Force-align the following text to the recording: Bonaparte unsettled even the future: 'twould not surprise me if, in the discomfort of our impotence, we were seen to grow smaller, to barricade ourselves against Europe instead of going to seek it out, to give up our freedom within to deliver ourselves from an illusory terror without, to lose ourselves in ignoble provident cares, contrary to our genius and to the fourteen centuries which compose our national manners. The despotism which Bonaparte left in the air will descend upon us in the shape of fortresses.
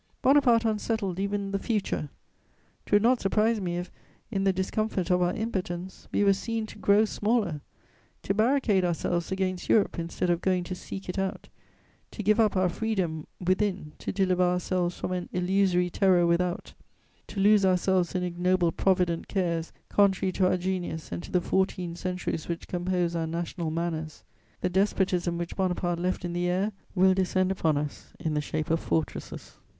Bonaparte 0.23 0.65
unsettled 0.65 1.19
even 1.19 1.51
the 1.51 1.59
future: 1.59 2.09
'twould 2.87 3.03
not 3.03 3.21
surprise 3.21 3.61
me 3.61 3.77
if, 3.77 3.91
in 4.31 4.45
the 4.45 4.51
discomfort 4.51 5.11
of 5.11 5.21
our 5.21 5.35
impotence, 5.35 6.07
we 6.11 6.23
were 6.23 6.33
seen 6.33 6.65
to 6.65 6.79
grow 6.79 7.05
smaller, 7.05 7.61
to 8.23 8.33
barricade 8.33 8.83
ourselves 8.83 9.31
against 9.31 9.69
Europe 9.69 9.99
instead 9.99 10.31
of 10.31 10.41
going 10.41 10.63
to 10.63 10.73
seek 10.73 11.07
it 11.07 11.19
out, 11.19 11.49
to 12.09 12.23
give 12.23 12.39
up 12.39 12.57
our 12.57 12.67
freedom 12.67 13.27
within 13.45 13.91
to 13.99 14.11
deliver 14.11 14.41
ourselves 14.41 14.97
from 14.97 15.11
an 15.11 15.29
illusory 15.33 15.91
terror 15.91 16.25
without, 16.25 16.73
to 17.27 17.39
lose 17.39 17.63
ourselves 17.63 18.15
in 18.15 18.23
ignoble 18.23 18.71
provident 18.71 19.27
cares, 19.27 19.71
contrary 19.87 20.31
to 20.31 20.47
our 20.47 20.57
genius 20.57 21.11
and 21.11 21.21
to 21.21 21.31
the 21.31 21.41
fourteen 21.41 21.95
centuries 21.95 22.47
which 22.47 22.67
compose 22.67 23.15
our 23.15 23.27
national 23.27 23.69
manners. 23.69 24.23
The 24.61 24.69
despotism 24.71 25.37
which 25.37 25.55
Bonaparte 25.55 25.99
left 25.99 26.25
in 26.25 26.33
the 26.33 26.49
air 26.49 26.71
will 26.95 27.13
descend 27.13 27.51
upon 27.51 27.77
us 27.77 28.13
in 28.19 28.33
the 28.33 28.41
shape 28.41 28.71
of 28.71 28.79
fortresses. 28.79 29.59